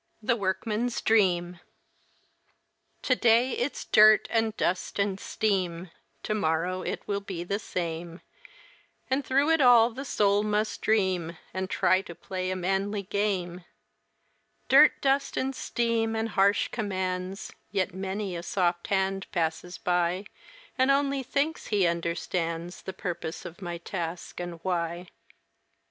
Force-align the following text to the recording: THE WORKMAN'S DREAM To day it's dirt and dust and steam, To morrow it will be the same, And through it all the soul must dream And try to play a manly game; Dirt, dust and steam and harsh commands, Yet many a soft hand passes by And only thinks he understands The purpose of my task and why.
THE 0.19 0.35
WORKMAN'S 0.35 0.99
DREAM 1.01 1.59
To 3.03 3.15
day 3.15 3.51
it's 3.51 3.85
dirt 3.85 4.27
and 4.31 4.57
dust 4.57 4.97
and 4.97 5.19
steam, 5.19 5.91
To 6.23 6.33
morrow 6.33 6.81
it 6.81 7.07
will 7.07 7.19
be 7.21 7.43
the 7.43 7.59
same, 7.59 8.21
And 9.11 9.23
through 9.23 9.51
it 9.51 9.61
all 9.61 9.91
the 9.91 10.03
soul 10.03 10.41
must 10.41 10.81
dream 10.81 11.37
And 11.53 11.69
try 11.69 12.01
to 12.01 12.15
play 12.15 12.49
a 12.49 12.55
manly 12.55 13.03
game; 13.03 13.63
Dirt, 14.69 14.99
dust 15.03 15.37
and 15.37 15.53
steam 15.55 16.15
and 16.15 16.29
harsh 16.29 16.69
commands, 16.69 17.53
Yet 17.69 17.93
many 17.93 18.35
a 18.35 18.41
soft 18.41 18.87
hand 18.87 19.27
passes 19.31 19.77
by 19.77 20.25
And 20.79 20.89
only 20.89 21.21
thinks 21.21 21.67
he 21.67 21.85
understands 21.85 22.81
The 22.81 22.93
purpose 22.93 23.45
of 23.45 23.61
my 23.61 23.77
task 23.77 24.39
and 24.39 24.59
why. 24.63 25.09